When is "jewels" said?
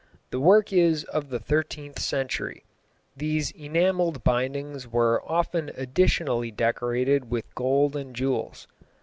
8.15-8.67